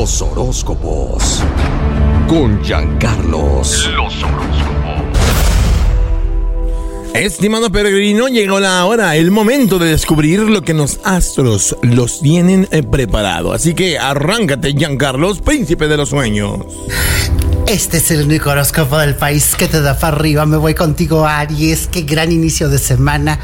Los 0.00 0.22
horóscopos. 0.22 1.42
Con 2.26 2.64
Giancarlos. 2.64 3.86
Los 3.94 4.22
horóscopos. 4.22 5.18
Estimado 7.12 7.70
peregrino, 7.70 8.28
llegó 8.28 8.60
la 8.60 8.86
hora, 8.86 9.16
el 9.16 9.30
momento 9.30 9.78
de 9.78 9.90
descubrir 9.90 10.40
lo 10.40 10.62
que 10.62 10.72
los 10.72 11.00
astros 11.04 11.76
los 11.82 12.22
tienen 12.22 12.66
eh, 12.70 12.82
preparado. 12.82 13.52
Así 13.52 13.74
que 13.74 13.98
arráncate, 13.98 14.72
Giancarlos, 14.72 15.42
príncipe 15.42 15.86
de 15.86 15.98
los 15.98 16.08
sueños. 16.08 16.60
Este 17.70 17.98
es 17.98 18.10
el 18.10 18.24
único 18.24 18.50
horóscopo 18.50 18.98
del 18.98 19.14
país 19.14 19.54
que 19.54 19.68
te 19.68 19.80
da 19.80 19.96
para 19.96 20.16
arriba. 20.16 20.44
Me 20.44 20.56
voy 20.56 20.74
contigo, 20.74 21.24
Aries. 21.24 21.86
Qué 21.86 22.02
gran 22.02 22.32
inicio 22.32 22.68
de 22.68 22.80
semana. 22.80 23.38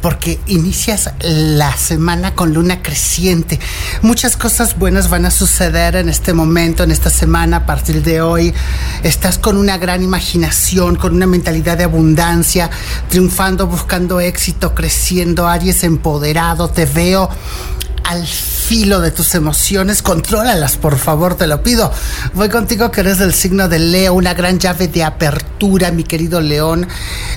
Porque 0.00 0.38
inicias 0.46 1.10
la 1.18 1.76
semana 1.76 2.36
con 2.36 2.54
luna 2.54 2.82
creciente. 2.82 3.58
Muchas 4.00 4.36
cosas 4.36 4.78
buenas 4.78 5.10
van 5.10 5.26
a 5.26 5.32
suceder 5.32 5.96
en 5.96 6.08
este 6.08 6.32
momento, 6.34 6.84
en 6.84 6.92
esta 6.92 7.10
semana, 7.10 7.56
a 7.56 7.66
partir 7.66 8.04
de 8.04 8.22
hoy. 8.22 8.54
Estás 9.02 9.38
con 9.38 9.56
una 9.56 9.76
gran 9.76 10.04
imaginación, 10.04 10.94
con 10.94 11.12
una 11.12 11.26
mentalidad 11.26 11.76
de 11.76 11.82
abundancia, 11.82 12.70
triunfando, 13.08 13.66
buscando 13.66 14.20
éxito, 14.20 14.72
creciendo. 14.72 15.48
Aries 15.48 15.82
empoderado. 15.82 16.68
Te 16.68 16.86
veo 16.86 17.28
al 18.04 18.24
filo 18.64 19.00
de 19.00 19.10
tus 19.10 19.34
emociones, 19.34 20.00
contrólalas, 20.00 20.76
por 20.76 20.96
favor, 20.96 21.34
te 21.34 21.46
lo 21.46 21.62
pido. 21.62 21.92
Voy 22.32 22.48
contigo 22.48 22.90
que 22.90 23.00
eres 23.00 23.18
del 23.18 23.34
signo 23.34 23.68
de 23.68 23.78
Leo, 23.78 24.14
una 24.14 24.32
gran 24.32 24.58
llave 24.58 24.88
de 24.88 25.04
apertura, 25.04 25.90
mi 25.90 26.02
querido 26.02 26.40
León. 26.40 26.88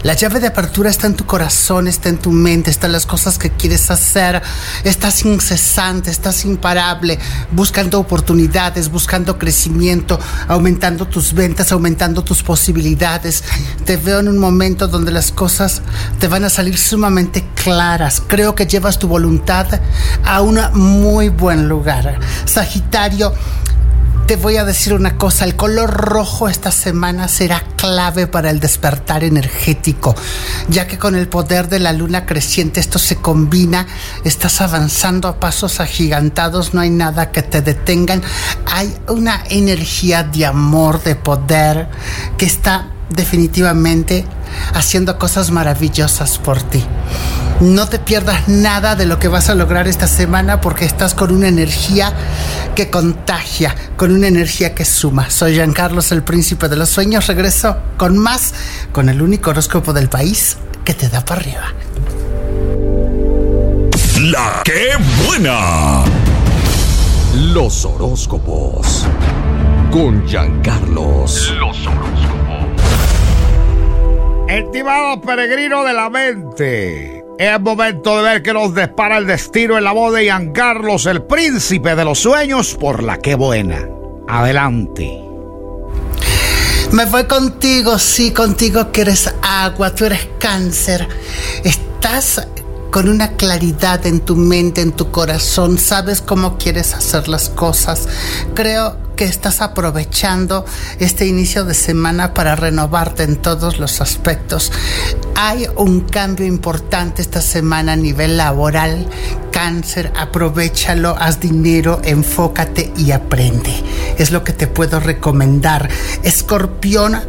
La 0.04 0.14
llave 0.14 0.40
de 0.40 0.48
apertura 0.48 0.90
está 0.90 1.08
en 1.08 1.16
tu 1.16 1.26
corazón, 1.26 1.88
está 1.88 2.08
en 2.08 2.18
tu 2.18 2.32
mente, 2.32 2.70
están 2.70 2.94
las 2.94 3.06
cosas 3.06 3.38
que 3.38 3.50
quieres 3.50 3.92
hacer. 3.92 4.42
Estás 4.86 5.26
incesante, 5.26 6.12
estás 6.12 6.46
imparable, 6.46 7.20
buscando 7.52 8.00
oportunidades, 8.00 8.90
buscando 8.90 9.38
crecimiento, 9.38 10.20
aumentando 10.48 11.08
tus 11.08 11.34
ventas, 11.34 11.74
aumentando 11.74 12.24
tus 12.24 12.42
posibilidades. 12.42 13.44
Te 13.84 13.98
veo 13.98 14.20
en 14.20 14.30
un 14.30 14.38
momento 14.38 14.88
donde 14.88 15.12
las 15.12 15.34
cosas 15.34 15.82
te 16.20 16.30
van 16.30 16.46
a 16.46 16.50
salir 16.50 16.78
sumamente 16.78 17.46
claras. 17.62 18.22
Creo 18.26 18.56
que 18.56 18.66
llevas 18.66 18.98
tu 18.98 19.10
voluntad 19.10 19.68
a 20.24 20.42
un 20.42 20.58
muy 20.74 21.17
buen 21.26 21.68
lugar. 21.68 22.20
Sagitario, 22.46 23.34
te 24.28 24.36
voy 24.36 24.58
a 24.58 24.66
decir 24.66 24.94
una 24.94 25.18
cosa, 25.18 25.46
el 25.46 25.56
color 25.56 25.90
rojo 25.90 26.50
esta 26.50 26.70
semana 26.70 27.30
será 27.30 27.64
clave 27.78 28.28
para 28.28 28.50
el 28.50 28.60
despertar 28.60 29.24
energético, 29.24 30.16
ya 30.68 30.86
que 30.86 30.98
con 30.98 31.16
el 31.16 31.30
poder 31.30 31.70
de 31.70 31.80
la 31.80 31.94
luna 31.94 32.26
creciente 32.26 32.82
esto 32.82 33.00
se 33.00 33.16
combina, 33.16 33.88
estás 34.26 34.60
avanzando 34.60 35.30
a 35.30 35.40
pasos 35.40 35.80
agigantados, 35.80 36.74
no 36.74 36.82
hay 36.82 36.90
nada 36.90 37.32
que 37.32 37.42
te 37.42 37.62
detengan, 37.62 38.22
hay 38.70 38.94
una 39.08 39.44
energía 39.50 40.24
de 40.24 40.46
amor, 40.46 41.02
de 41.04 41.16
poder, 41.16 41.88
que 42.38 42.46
está 42.46 42.92
definitivamente 43.10 44.26
haciendo 44.74 45.18
cosas 45.18 45.52
maravillosas 45.52 46.38
por 46.38 46.62
ti. 46.62 46.84
No 47.60 47.90
te 47.90 47.98
pierdas 47.98 48.48
nada 48.48 48.96
de 48.96 49.08
lo 49.08 49.18
que 49.18 49.28
vas 49.28 49.50
a 49.50 49.56
lograr 49.56 49.88
esta 49.88 50.06
semana 50.06 50.62
porque 50.62 50.86
estás 50.86 51.16
con 51.16 51.32
una 51.32 51.48
energía 51.48 52.14
que 52.76 52.92
contagia, 52.92 53.76
con 53.96 54.12
una 54.12 54.28
energía 54.28 54.76
que 54.76 54.86
suma. 54.86 55.32
Soy 55.32 55.56
Giancarlos, 55.56 56.12
el 56.12 56.22
príncipe 56.22 56.70
de 56.70 56.76
los 56.76 56.90
sueños. 56.90 57.26
Regreso 57.26 57.78
con 57.98 58.16
más, 58.16 58.54
con 58.92 59.10
el 59.10 59.24
único 59.24 59.50
horóscopo 59.50 59.92
del 59.92 60.08
país 60.08 60.58
que 60.86 60.94
te 60.94 61.10
da 61.10 61.26
para 61.26 61.42
arriba. 61.42 61.74
La 64.22 64.62
que 64.64 64.92
buena. 65.26 66.04
Los 67.34 67.86
horóscopos. 67.86 69.08
Con 69.92 70.28
Giancarlos. 70.28 71.54
Los 71.60 71.88
horóscopos. 71.88 72.68
Estimado 74.48 75.20
peregrino 75.22 75.84
de 75.84 75.94
la 75.94 76.10
mente. 76.12 77.17
Es 77.40 77.62
momento 77.62 78.18
de 78.18 78.24
ver 78.24 78.42
que 78.42 78.52
nos 78.52 78.74
dispara 78.74 79.20
el 79.20 79.28
destino 79.28 79.78
en 79.78 79.84
la 79.84 79.92
voz 79.92 80.12
de 80.12 80.26
Ian 80.26 80.52
Carlos, 80.54 81.06
el 81.06 81.22
príncipe 81.22 81.96
de 81.96 82.04
los 82.04 82.18
sueños, 82.18 82.74
por 82.74 83.04
la 83.04 83.20
que 83.20 83.36
buena. 83.36 83.88
Adelante. 84.28 85.22
Me 86.92 87.06
voy 87.06 87.26
contigo, 87.26 88.00
sí, 88.00 88.32
contigo 88.32 88.92
que 88.92 89.02
eres 89.02 89.32
agua, 89.44 89.94
tú 89.94 90.06
eres 90.06 90.28
cáncer. 90.40 91.08
Estás 91.64 92.48
con 92.90 93.08
una 93.08 93.34
claridad 93.34 94.04
en 94.08 94.22
tu 94.22 94.36
mente, 94.36 94.82
en 94.82 94.94
tu 94.94 95.12
corazón, 95.12 95.78
sabes 95.78 96.22
cómo 96.22 96.58
quieres 96.58 96.96
hacer 96.96 97.28
las 97.28 97.50
cosas. 97.50 98.08
Creo 98.56 99.07
que 99.18 99.26
estás 99.26 99.62
aprovechando 99.62 100.64
este 101.00 101.26
inicio 101.26 101.66
de 101.66 101.74
semana 101.74 102.34
para 102.34 102.56
renovarte 102.56 103.24
en 103.24 103.36
todos 103.36 103.80
los 103.80 104.00
aspectos. 104.00 104.72
Hay 105.36 105.68
un 105.76 106.02
cambio 106.02 106.46
importante 106.46 107.22
esta 107.22 107.42
semana 107.42 107.94
a 107.94 107.96
nivel 107.98 108.38
laboral. 108.38 109.10
Cáncer, 109.52 110.14
aprovechalo, 110.16 111.18
haz 111.20 111.40
dinero, 111.40 112.00
enfócate 112.04 112.94
y 112.96 113.12
aprende. 113.12 113.74
Es 114.18 114.32
lo 114.32 114.44
que 114.44 114.54
te 114.54 114.68
puedo 114.68 115.00
recomendar. 115.00 115.90
Escorpión, 116.24 117.20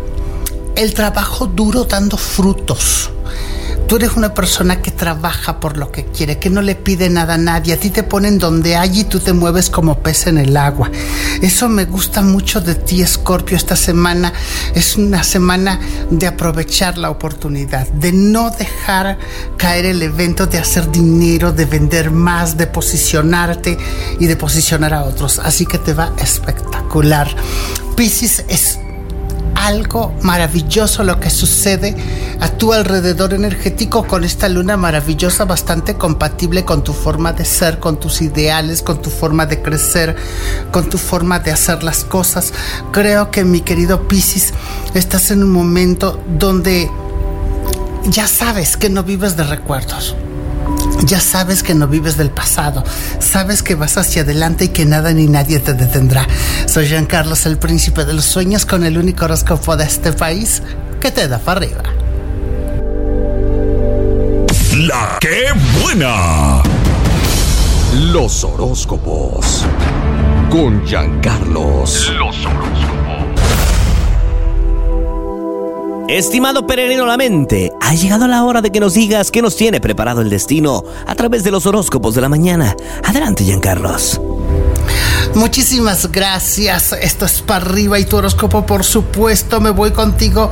el 0.77 0.95
trabajo 0.95 1.47
duro 1.47 1.85
dando 1.85 2.19
frutos 2.19 3.11
Tú 3.89 3.97
eres 3.97 4.17
una 4.17 4.35
persona 4.35 4.83
que 4.83 4.91
trabaja 4.91 5.61
por 5.61 5.79
lo 5.79 5.91
que 5.91 6.05
quiere, 6.05 6.39
que 6.39 6.51
no 6.51 6.61
le 6.61 6.75
pide 6.75 7.09
nada 7.09 7.35
a 7.35 7.39
nadie. 7.39 7.73
A 7.73 7.81
ti 7.81 7.89
te 7.89 8.03
ponen 8.03 8.39
donde 8.39 8.77
hay 8.77 9.01
y 9.01 9.05
tú 9.05 9.19
te 9.19 9.33
mueves 9.33 9.71
como 9.71 10.01
pez 10.01 10.27
en 10.27 10.37
el 10.37 10.59
agua. 10.59 10.91
Eso 11.43 11.69
me 11.69 11.85
gusta 11.85 12.23
mucho 12.23 12.61
de 12.61 12.75
ti, 12.75 13.05
Scorpio, 13.07 13.57
esta 13.57 13.77
semana. 13.77 14.33
Es 14.75 14.97
una 14.97 15.23
semana 15.23 15.79
de 16.11 16.27
aprovechar 16.27 16.99
la 16.99 17.11
oportunidad, 17.11 17.89
de 17.89 18.13
no 18.13 18.51
dejar 18.51 19.19
caer 19.57 19.87
el 19.87 20.03
evento, 20.03 20.47
de 20.47 20.59
hacer 20.59 20.91
dinero, 20.91 21.53
de 21.53 21.65
vender 21.65 22.11
más, 22.11 22.57
de 22.57 22.67
posicionarte 22.67 23.79
y 24.19 24.27
de 24.27 24.37
posicionar 24.37 24.95
a 24.95 25.05
otros. 25.05 25.39
Así 25.39 25.67
que 25.67 25.79
te 25.79 25.95
va 25.95 26.13
espectacular. 26.19 27.29
Pisces 27.97 28.45
es 28.49 28.79
algo 29.67 30.15
maravilloso 30.23 31.03
lo 31.05 31.19
que 31.21 31.31
sucede 31.31 31.97
a 32.41 32.49
tu 32.49 32.73
alrededor 32.73 33.35
energético 33.35 34.07
con 34.07 34.25
esta 34.25 34.49
luna 34.49 34.77
maravillosa, 34.77 35.45
bastante 35.45 35.95
compatible 35.95 36.65
con 36.65 36.85
tu 36.85 36.93
forma 36.93 37.33
de 37.33 37.45
ser, 37.45 37.79
con 37.79 37.99
tus 37.99 38.23
ideales, 38.23 38.83
con 38.83 39.03
tu 39.03 39.11
forma 39.11 39.47
de 39.47 39.61
crecer, 39.61 40.17
con 40.71 40.89
tu 40.89 40.99
forma 40.99 41.41
de 41.41 41.51
hacer 41.51 41.83
las 41.83 42.05
cosas. 42.05 42.53
Creo 42.93 43.31
que 43.31 43.45
mi 43.45 43.61
querido 43.61 44.07
Piscis, 44.07 44.53
estás 44.95 45.31
en 45.31 45.43
un 45.43 45.51
momento 45.51 46.23
donde 46.29 46.91
ya 48.07 48.27
sabes 48.27 48.77
que 48.77 48.89
no 48.89 49.03
vives 49.03 49.37
de 49.37 49.45
recuerdos 49.45 50.15
ya 51.05 51.21
sabes 51.21 51.63
que 51.63 51.75
no 51.75 51.87
vives 51.87 52.17
del 52.17 52.31
pasado, 52.31 52.85
sabes 53.19 53.63
que 53.63 53.75
vas 53.75 53.97
hacia 53.97 54.23
adelante 54.23 54.67
y 54.67 54.69
que 54.69 54.85
nada 54.85 55.13
ni 55.13 55.27
nadie 55.27 55.59
te 55.61 55.75
detendrá. 55.75 56.27
Soy 56.67 56.87
Jean 56.87 57.07
Carlos, 57.07 57.47
el 57.47 57.59
príncipe 57.59 58.05
de 58.05 58.13
los 58.13 58.25
sueños, 58.25 58.67
con 58.67 58.85
el 58.85 58.99
único 58.99 59.25
horóscopo 59.25 59.77
de 59.77 59.85
este 59.85 60.13
país 60.13 60.63
que 61.01 61.11
te 61.11 61.29
da 61.29 61.39
para 61.39 61.61
arriba. 61.61 61.83
La 64.77 65.19
que 65.21 65.53
buena. 65.81 66.63
Los 68.13 68.45
horóscopos. 68.45 69.65
Con 70.51 70.87
Giancarlos. 70.87 72.13
Los 72.17 72.47
horóscopos. 72.47 72.58
Estimado 76.09 76.67
peregrino 76.67 77.05
la 77.05 77.19
mente, 77.19 77.71
ha 77.83 77.93
llegado 77.93 78.27
la 78.27 78.43
hora 78.43 78.63
de 78.63 78.73
que 78.73 78.81
nos 78.81 78.95
digas 78.95 79.31
qué 79.31 79.43
nos 79.43 79.57
tiene 79.57 79.79
preparado 79.79 80.23
el 80.23 80.31
destino 80.31 80.83
a 81.07 81.15
través 81.15 81.45
de 81.45 81.51
los 81.51 81.67
horóscopos 81.67 82.15
de 82.15 82.23
la 82.23 82.31
mañana. 82.31 82.75
Adelante, 83.05 83.45
Giancarlos. 83.45 84.19
Muchísimas 85.35 86.11
gracias. 86.11 86.95
Esto 86.99 87.27
es 87.27 87.43
para 87.43 87.67
arriba 87.67 87.99
y 87.99 88.07
tu 88.07 88.17
horóscopo, 88.17 88.65
por 88.65 88.85
supuesto. 88.85 89.61
Me 89.61 89.69
voy 89.69 89.91
contigo, 89.91 90.51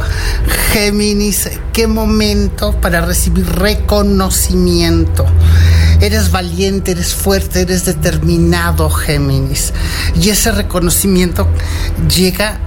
Géminis. 0.73 1.49
Qué 1.73 1.87
momento 1.87 2.79
para 2.79 3.01
recibir 3.01 3.47
reconocimiento. 3.47 5.25
Eres 6.03 6.31
valiente, 6.31 6.91
eres 6.91 7.15
fuerte, 7.15 7.63
eres 7.63 7.87
determinado, 7.87 8.91
Géminis. 8.91 9.73
Y 10.21 10.29
ese 10.29 10.53
reconocimiento 10.53 11.49
llega 12.15 12.61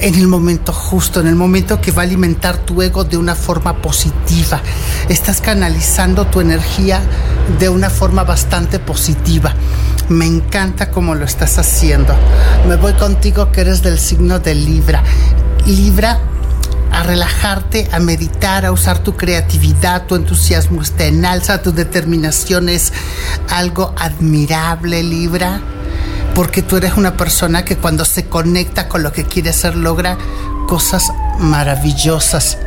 en 0.00 0.14
el 0.14 0.26
momento 0.26 0.72
justo, 0.72 1.20
en 1.20 1.26
el 1.26 1.36
momento 1.36 1.80
que 1.80 1.92
va 1.92 2.02
a 2.02 2.04
alimentar 2.04 2.56
tu 2.58 2.80
ego 2.82 3.04
de 3.04 3.16
una 3.16 3.34
forma 3.34 3.76
positiva. 3.82 4.60
Estás 5.08 5.40
canalizando 5.40 6.26
tu 6.26 6.40
energía 6.40 7.00
de 7.58 7.68
una 7.68 7.90
forma 7.90 8.24
bastante 8.24 8.78
positiva. 8.78 9.54
Me 10.08 10.26
encanta 10.26 10.90
cómo 10.90 11.14
lo 11.14 11.24
estás 11.24 11.58
haciendo. 11.58 12.14
Me 12.66 12.76
voy 12.76 12.94
contigo 12.94 13.52
que 13.52 13.60
eres 13.60 13.82
del 13.82 13.98
signo 13.98 14.38
de 14.38 14.54
Libra. 14.54 15.02
Libra 15.66 16.18
a 16.92 17.02
relajarte, 17.02 17.88
a 17.92 18.00
meditar, 18.00 18.64
a 18.64 18.72
usar 18.72 18.98
tu 18.98 19.16
creatividad, 19.16 20.06
tu 20.06 20.16
entusiasmo 20.16 20.82
está 20.82 21.04
en 21.04 21.24
alza, 21.24 21.62
tu 21.62 21.72
determinación 21.72 22.68
es 22.68 22.92
algo 23.48 23.94
admirable, 23.96 25.02
Libra 25.02 25.60
porque 26.34 26.62
tú 26.62 26.76
eres 26.76 26.94
una 26.96 27.16
persona 27.16 27.64
que 27.64 27.76
cuando 27.76 28.04
se 28.04 28.26
conecta 28.26 28.88
con 28.88 29.02
lo 29.02 29.12
que 29.12 29.24
quiere 29.24 29.50
hacer 29.50 29.76
logra 29.76 30.16
cosas 30.66 31.12
maravillosas. 31.40 32.58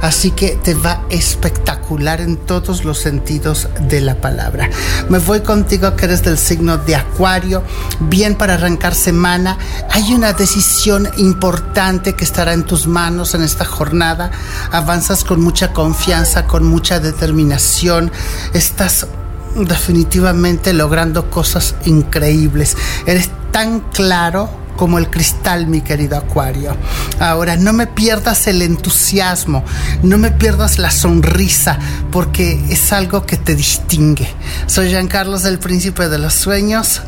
Así 0.00 0.30
que 0.30 0.58
te 0.62 0.74
va 0.74 1.04
espectacular 1.10 2.20
en 2.20 2.36
todos 2.38 2.84
los 2.84 2.98
sentidos 2.98 3.68
de 3.88 4.00
la 4.00 4.14
palabra. 4.14 4.70
Me 5.08 5.18
voy 5.18 5.40
contigo 5.40 5.94
que 5.94 6.06
eres 6.06 6.22
del 6.22 6.38
signo 6.38 6.78
de 6.78 6.96
Acuario. 6.96 7.62
Bien 8.00 8.34
para 8.34 8.54
arrancar 8.54 8.94
semana. 8.94 9.58
Hay 9.90 10.14
una 10.14 10.32
decisión 10.32 11.08
importante 11.18 12.14
que 12.14 12.24
estará 12.24 12.52
en 12.52 12.64
tus 12.64 12.86
manos 12.86 13.34
en 13.34 13.42
esta 13.42 13.64
jornada. 13.64 14.30
Avanzas 14.72 15.22
con 15.22 15.40
mucha 15.40 15.72
confianza, 15.72 16.46
con 16.46 16.66
mucha 16.66 16.98
determinación. 16.98 18.10
Estás 18.54 19.06
definitivamente 19.54 20.72
logrando 20.72 21.30
cosas 21.30 21.74
increíbles. 21.84 22.76
Eres 23.06 23.30
tan 23.52 23.80
claro 23.80 24.60
como 24.76 24.96
el 24.96 25.10
cristal, 25.10 25.66
mi 25.66 25.82
querido 25.82 26.16
Acuario. 26.16 26.74
Ahora, 27.18 27.56
no 27.56 27.74
me 27.74 27.86
pierdas 27.86 28.46
el 28.46 28.62
entusiasmo, 28.62 29.62
no 30.02 30.16
me 30.16 30.30
pierdas 30.30 30.78
la 30.78 30.90
sonrisa, 30.90 31.78
porque 32.10 32.58
es 32.70 32.90
algo 32.90 33.26
que 33.26 33.36
te 33.36 33.54
distingue. 33.54 34.26
Soy 34.66 34.88
Jean 34.88 35.06
Carlos 35.06 35.42
del 35.42 35.58
Príncipe 35.58 36.08
de 36.08 36.16
los 36.16 36.32
Sueños, 36.32 37.02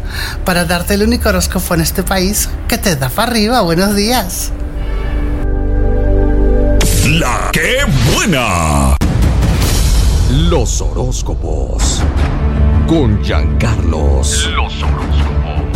para 0.45 0.67
darte 0.67 0.95
el 0.95 1.03
único 1.03 1.31
horóscopo 1.31 1.75
en 1.75 1.81
este 1.81 2.03
país 2.03 2.51
que 2.69 2.77
te 2.77 2.95
da 2.95 3.09
para 3.09 3.31
arriba. 3.31 3.63
Buenos 3.63 3.97
días. 3.97 4.51
La 7.07 7.51
que 7.53 7.79
buena. 8.15 8.92
Los 10.53 10.83
horóscopos. 10.83 12.03
Con 12.87 13.25
Giancarlos. 13.25 14.51
Los 14.55 14.83
horóscopos. 14.83 15.67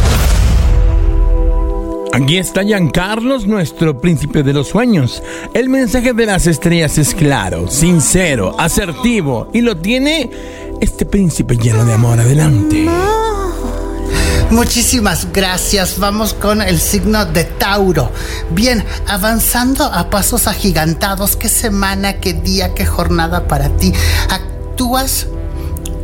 Aquí 2.12 2.36
está 2.36 2.62
Giancarlos, 2.62 3.46
nuestro 3.46 3.98
príncipe 3.98 4.42
de 4.42 4.52
los 4.52 4.68
sueños. 4.68 5.22
El 5.54 5.70
mensaje 5.70 6.12
de 6.12 6.26
las 6.26 6.46
estrellas 6.46 6.98
es 6.98 7.14
claro, 7.14 7.70
sincero, 7.70 8.54
asertivo 8.58 9.48
y 9.54 9.62
lo 9.62 9.78
tiene 9.78 10.30
este 10.82 11.06
príncipe 11.06 11.56
lleno 11.56 11.82
de 11.86 11.94
amor. 11.94 12.20
Adelante. 12.20 12.86
Muchísimas 14.50 15.32
gracias. 15.32 15.98
Vamos 15.98 16.34
con 16.34 16.60
el 16.60 16.78
signo 16.78 17.24
de 17.24 17.44
Tauro. 17.44 18.12
Bien, 18.50 18.84
avanzando 19.08 19.84
a 19.84 20.10
pasos 20.10 20.46
agigantados. 20.46 21.34
¿Qué 21.34 21.48
semana, 21.48 22.20
qué 22.20 22.34
día, 22.34 22.74
qué 22.74 22.84
jornada 22.84 23.48
para 23.48 23.70
ti? 23.70 23.94
Actúas 24.76 25.26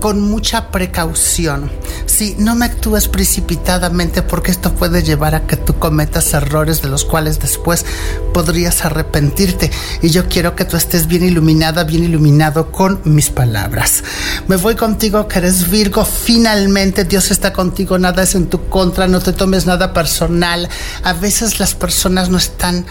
con 0.00 0.22
mucha 0.22 0.70
precaución. 0.70 1.70
Sí, 2.06 2.36
no 2.38 2.54
me 2.54 2.64
actúes 2.64 3.06
precipitadamente 3.06 4.22
porque 4.22 4.50
esto 4.50 4.72
puede 4.72 5.02
llevar 5.02 5.34
a 5.34 5.46
que 5.46 5.58
tú 5.58 5.78
cometas 5.78 6.32
errores 6.32 6.80
de 6.80 6.88
los 6.88 7.04
cuales 7.04 7.38
después 7.38 7.84
podrías 8.32 8.86
arrepentirte. 8.86 9.70
Y 10.00 10.08
yo 10.08 10.26
quiero 10.26 10.56
que 10.56 10.64
tú 10.64 10.78
estés 10.78 11.06
bien 11.06 11.22
iluminada, 11.22 11.84
bien 11.84 12.04
iluminado 12.04 12.72
con 12.72 13.02
mis 13.04 13.28
palabras. 13.28 14.04
Me 14.48 14.56
voy 14.56 14.74
contigo 14.74 15.28
que 15.28 15.40
eres 15.40 15.70
Virgo. 15.70 16.06
Finalmente 16.06 17.04
Dios 17.04 17.30
está 17.30 17.52
contigo, 17.52 17.98
nada 17.98 18.22
es 18.22 18.34
en 18.34 18.46
tu 18.46 18.70
contra, 18.70 19.06
no 19.06 19.20
te 19.20 19.34
tomes 19.34 19.66
nada 19.66 19.92
personal. 19.92 20.66
A 21.04 21.12
veces 21.12 21.60
las 21.60 21.74
personas 21.74 22.30
no 22.30 22.38
están 22.38 22.86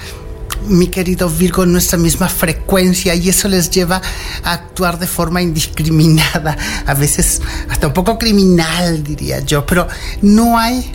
mi 0.67 0.87
querido 0.87 1.29
Virgo, 1.29 1.65
nuestra 1.65 1.97
misma 1.97 2.29
frecuencia 2.29 3.15
y 3.15 3.29
eso 3.29 3.47
les 3.47 3.69
lleva 3.69 4.01
a 4.43 4.53
actuar 4.53 4.99
de 4.99 5.07
forma 5.07 5.41
indiscriminada, 5.41 6.57
a 6.85 6.93
veces 6.93 7.41
hasta 7.69 7.87
un 7.87 7.93
poco 7.93 8.17
criminal, 8.17 9.03
diría 9.03 9.39
yo, 9.39 9.65
pero 9.65 9.87
no 10.21 10.57
hay 10.57 10.93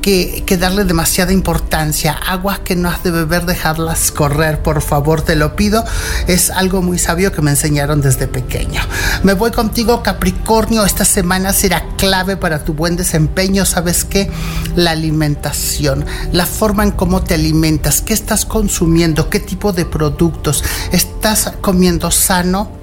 que, 0.00 0.56
darle 0.58 0.84
demasiada 0.84 1.32
importancia. 1.32 2.12
Aguas 2.12 2.60
que 2.60 2.76
no 2.76 2.88
has 2.88 3.02
de 3.02 3.10
beber, 3.10 3.46
dejarlas 3.46 4.10
correr, 4.10 4.62
por 4.62 4.82
favor, 4.82 5.22
te 5.22 5.36
lo 5.36 5.56
pido. 5.56 5.84
Es 6.26 6.50
algo 6.50 6.82
muy 6.82 6.98
sabio 6.98 7.32
que 7.32 7.42
me 7.42 7.50
enseñaron 7.50 8.00
desde 8.00 8.26
pequeño. 8.26 8.80
Me 9.22 9.34
voy 9.34 9.50
contigo, 9.50 10.02
Capricornio. 10.02 10.84
Esta 10.84 11.04
semana 11.04 11.52
será 11.52 11.84
clave 11.96 12.36
para 12.36 12.64
tu 12.64 12.74
buen 12.74 12.96
desempeño. 12.96 13.64
¿Sabes 13.64 14.04
qué? 14.04 14.30
La 14.76 14.92
alimentación, 14.92 16.04
la 16.32 16.46
forma 16.46 16.82
en 16.82 16.90
cómo 16.92 17.22
te 17.22 17.34
alimentas, 17.34 18.02
qué 18.02 18.14
estás 18.14 18.44
consumiendo, 18.44 19.30
qué 19.30 19.40
tipo 19.40 19.72
de 19.72 19.84
productos. 19.84 20.64
¿Estás 20.92 21.52
comiendo 21.60 22.10
sano? 22.10 22.79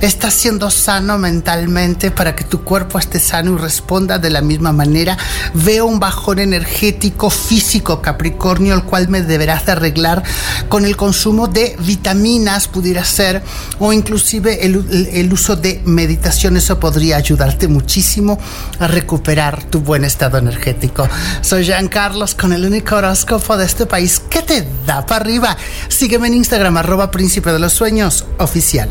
Estás 0.00 0.34
siendo 0.34 0.70
sano 0.70 1.16
mentalmente 1.16 2.10
para 2.10 2.36
que 2.36 2.44
tu 2.44 2.62
cuerpo 2.62 2.98
esté 2.98 3.18
sano 3.18 3.54
y 3.54 3.58
responda 3.58 4.18
de 4.18 4.28
la 4.28 4.42
misma 4.42 4.72
manera. 4.72 5.16
Veo 5.54 5.86
un 5.86 5.98
bajón 5.98 6.40
energético 6.40 7.30
físico 7.30 8.02
Capricornio, 8.02 8.74
el 8.74 8.82
cual 8.82 9.08
me 9.08 9.22
deberás 9.22 9.64
de 9.66 9.72
arreglar 9.72 10.22
con 10.68 10.84
el 10.84 10.96
consumo 10.96 11.48
de 11.48 11.76
vitaminas, 11.78 12.68
pudiera 12.68 13.04
ser, 13.04 13.42
o 13.78 13.92
inclusive 13.92 14.66
el, 14.66 15.08
el 15.12 15.32
uso 15.32 15.56
de 15.56 15.80
meditación. 15.86 16.56
Eso 16.56 16.78
podría 16.78 17.16
ayudarte 17.16 17.68
muchísimo 17.68 18.38
a 18.78 18.86
recuperar 18.86 19.64
tu 19.64 19.80
buen 19.80 20.04
estado 20.04 20.36
energético. 20.36 21.08
Soy 21.40 21.64
Jean 21.64 21.88
Carlos 21.88 22.34
con 22.34 22.52
el 22.52 22.64
único 22.66 22.96
horóscopo 22.96 23.56
de 23.56 23.64
este 23.64 23.86
país 23.86 24.20
que 24.28 24.42
te 24.42 24.66
da 24.86 25.06
para 25.06 25.24
arriba. 25.24 25.56
Sígueme 25.88 26.28
en 26.28 26.34
Instagram, 26.34 26.76
arroba 26.76 27.10
príncipe 27.10 27.52
de 27.52 27.58
los 27.58 27.72
sueños 27.72 28.26
oficial. 28.38 28.90